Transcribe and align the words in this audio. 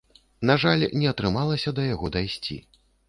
На 0.49 0.53
жаль, 0.63 0.85
не 1.01 1.11
атрымалася 1.11 1.75
да 1.81 1.87
яго 1.93 2.11
дайсці. 2.17 2.59